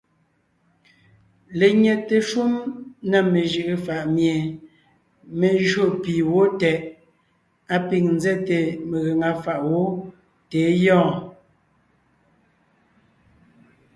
[1.59, 2.53] Lenyɛte shúm
[3.09, 4.33] na mejʉʼʉ faʼ mie
[5.39, 6.77] mé jÿó pì wó tɛʼ,
[7.73, 8.57] á pîŋ nzɛ́te
[8.89, 9.81] megaŋa fàʼ wó
[10.49, 11.15] tà é gyɔɔn.